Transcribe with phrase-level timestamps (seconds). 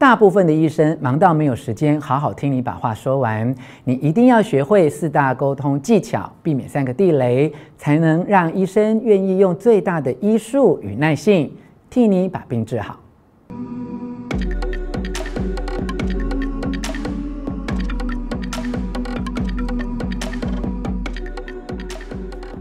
[0.00, 3.54] 大部分的医生忙到没有时间好好听你把话说完。
[3.84, 11.52] 你一定要学会四大沟通技巧，避免三个地雷，才能让医生愿意用最大的医术与耐性
[11.90, 12.98] 替你把病治好。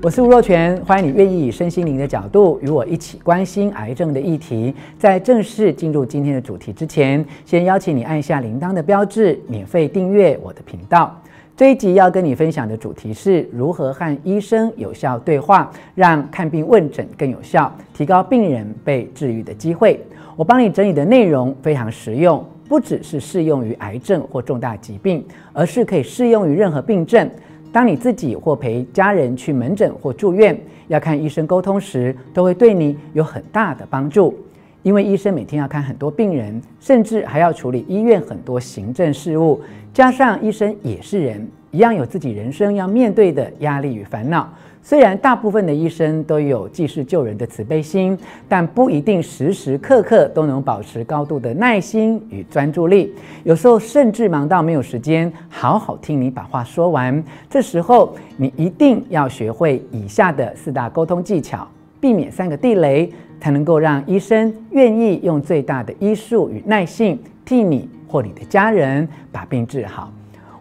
[0.02, 4.74] 我是吴若权，欢迎你愿意以身心灵的角度与我一起关心癌症的议题。
[4.98, 11.14] 在正式进入今天的主题之前，先邀请你按下铃铛的标志，免费订阅我的频道。
[11.58, 20.00] 这一集要跟你分享的主题是如何和医生有效对话，让看病问诊更有效，提高病人被治愈的机会。
[20.38, 27.30] 我帮你整理的内容非常实用，不只是适用于癌症或重大疾病，而是可以适用于任何病症。
[27.72, 34.36] 当你自己或陪家人去门诊或住院，要看医生沟通时，都会对你有很大的帮助。
[34.84, 39.60] 因为医生每天要看很多病人，甚至还要处理医院很多行政事务，
[39.94, 44.50] 加上医生也是人，一样有自己人生要面对的压力与烦恼。
[44.82, 53.14] 虽然大部分的医生都有济世救人的慈悲心，但不一定时时刻刻都能保持高度的耐心与专注力。
[53.44, 57.22] 有时候甚至忙到没有时间好好听你把话说完。
[57.50, 61.68] 这时候你一定要学会以下的四大沟通技巧，
[62.00, 70.12] 避免三个地雷，才能够让医生愿意用最大的医术与耐性替你或你的家人把病治好。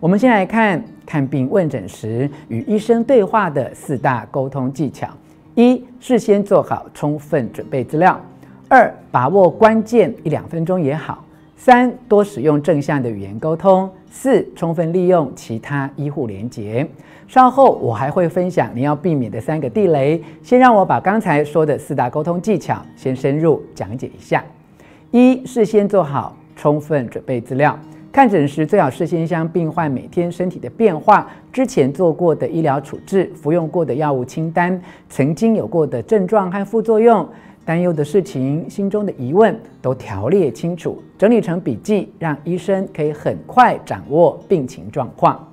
[0.01, 0.83] 我们先来看。
[1.09, 5.09] 看病问诊时与医生对话的四大沟通技巧：
[5.55, 8.15] 一、事先做好充分准备资料；
[8.69, 11.25] 二、把握关键一两分钟也好；
[11.61, 16.89] 三、多使用正向的语言沟通；四、充分利用其他医护连结。
[17.27, 20.23] 稍后我还会分享你要避免的三个地雷。
[20.41, 24.43] 先让我把刚才说的四大沟通技巧先深入讲解一下：
[25.11, 27.77] 一、事先做好充分准备资料。
[28.13, 37.29] 看诊时最好事先将病患每天身体的变化、之前做过的医疗处置、服用过的药物清单、曾经有过的症状和副作用、
[37.69, 45.47] 担忧的事情、心中的疑问都条列清楚，整理成笔记，让医生可以很快掌握病情状况。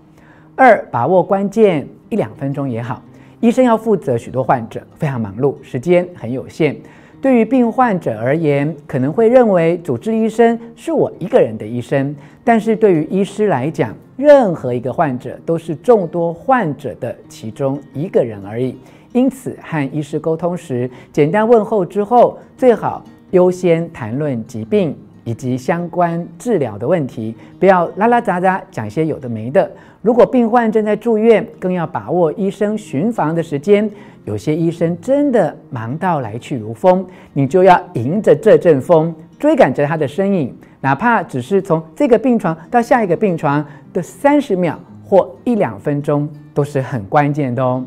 [0.56, 3.02] 二、把握关键一两分钟也好，
[3.42, 6.78] 医生要负责许多患者，非常忙碌，时间很有限。
[7.22, 18.78] 对于病患者而言，可能会认为主治医生是我一个人的医生，但是对于医师来讲，任何一个患者都是众多患者的其中一个人而已。
[19.12, 29.70] 因此，和医师沟通时，简单问候之后，最好优先谈论疾病以及相关治疗的问题，不要拉拉杂杂讲一些有的没的。
[30.02, 33.90] 如果病患正在住院，更要把握医生巡房的时间。
[34.24, 43.64] 有些医生真的忙到来去如风，你就要迎着这阵风，追赶着他的身影，哪怕只是从这个病床到下一个病床
[43.94, 47.86] 的三十秒或一两分钟，都是很关键的哦。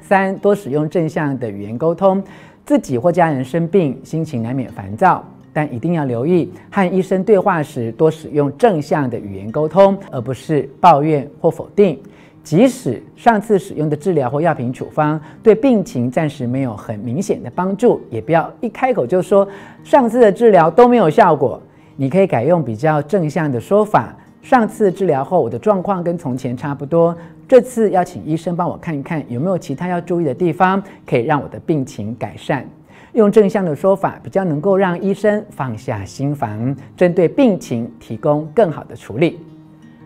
[0.00, 2.22] 三，多使用正向的语言沟通。
[2.66, 11.98] 自己或家人生病，心情难免烦躁，但一定要留意和医生对话时，多使用正向的语言沟通，而不是抱怨或否定。
[12.42, 19.48] 即使上次使用的治疗或药品处方对病情暂时没有很明显的帮助，也不要一开口就说
[19.82, 21.58] 上次的治疗都没有效果。
[21.96, 27.16] 你可以改用比较正向的说法：上次治疗后我的状况跟从前差不多，
[27.48, 32.68] 这次要请医生帮我看一看有没有其他要注意的地方，可以让我的病情改善。
[33.14, 39.40] 用正向的说法比较能够让医生放下心防，针对病情提供更好的处理。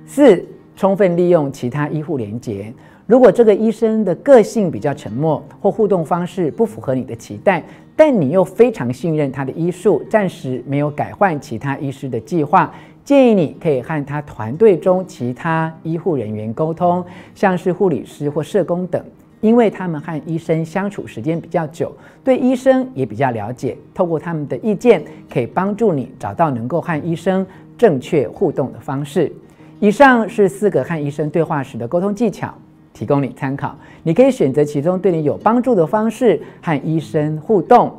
[0.06, 0.42] 四。
[0.76, 2.72] 充分利用其他医护连结。
[3.04, 7.60] 如果这个医生的个性比较沉默，或互动方式不符合你的期待，
[7.96, 12.72] 但你又非常信任他的医术，暂时没有改换其他医师的计划，
[13.04, 17.04] 建议你可以和他团队中其他医护人员沟通，
[17.34, 19.04] 像是护理师或社工等，
[19.40, 21.92] 因为他们和医生相处时间比较久，
[22.24, 23.76] 对医生也比较了解。
[23.94, 27.46] 透过他们的意见，可以帮助你找到能够和医生
[27.76, 29.32] 正确互动的方式。
[29.80, 32.52] 以上是四个和医生对话时的沟通技巧，
[32.92, 33.76] 提供你参考。
[34.02, 37.92] 你可以选择其中对你有帮助的方式和医生互动。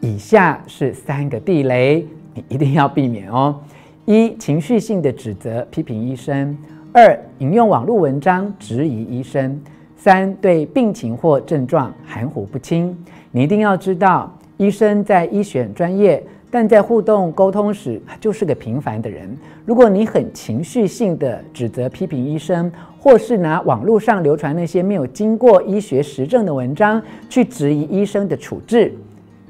[0.00, 3.58] 以下是三个地雷，你一定要避免哦：
[4.04, 6.54] 一、情绪性的指责、批评医生；
[6.92, 9.58] 二、引用网络文章质疑医生；
[10.06, 12.96] 三、对病情或症状含糊不清。
[13.32, 16.22] 你一定要知道，医生在医学专业。
[16.48, 19.36] 但在互动沟通时，就是个平凡的人。
[19.64, 22.70] 如果你很情绪性的指责、批评医生，
[23.00, 28.94] 或是拿网络上流传那些没有经过医学实证的文章去质疑医生的处置，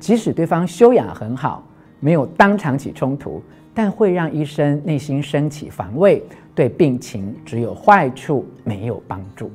[0.00, 1.62] 即使对方修养很好，
[2.00, 3.43] 没有当场起冲突，
[3.75, 6.23] 但会让医生内心升起防卫，
[6.55, 9.50] 对病情只有坏处，没有帮助。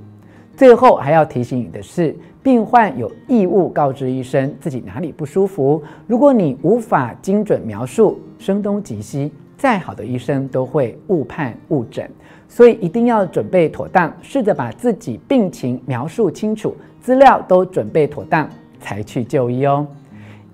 [0.61, 5.81] 最后还要提醒你的是，病患有义务告知医生自己哪里不舒服。
[6.05, 12.07] 如果你无法精准描述，声东击西，再好的医生都会误判误诊。
[12.47, 18.47] 所以一定要准备妥当，试着把自己病情描述清楚，资料都准备妥当，
[18.79, 19.87] 才去就医哦。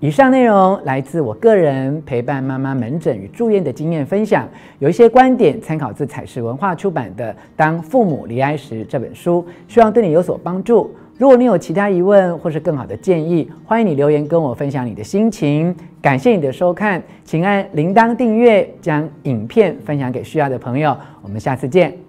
[0.00, 4.48] 以上内容来自我个人陪伴妈妈门诊与住院的经验分享，
[4.78, 10.94] 有一些观点参考自采实文化出版的《当父母离癌时》这本书，希望对你有所帮助。
[11.16, 15.74] 如果你有其他疑问或是更好的建议，欢迎你留言跟我分享你的心情。
[16.00, 20.96] 感谢你的收看，请按铃铛订阅，将影片分享给需要的朋友。
[21.22, 22.07] 我们下次见。